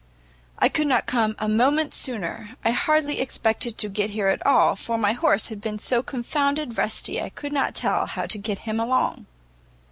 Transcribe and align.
"I 0.57 0.67
could 0.67 0.87
not 0.87 1.05
come 1.05 1.35
a 1.37 1.47
moment 1.47 1.93
sooner; 1.93 2.55
I 2.65 2.71
hardly 2.71 3.19
expected 3.21 3.77
to 3.77 3.87
get 3.87 4.09
here 4.09 4.29
at 4.29 4.43
all, 4.43 4.75
for 4.75 4.97
my 4.97 5.13
horse 5.13 5.45
has 5.49 5.59
been 5.59 5.77
so 5.77 6.01
confounded 6.01 6.71
resty 6.75 7.21
I 7.21 7.29
could 7.29 7.53
not 7.53 7.75
tell 7.75 8.07
how 8.07 8.25
to 8.25 8.37
get 8.39 8.57
him 8.65 8.79
along." 8.79 9.27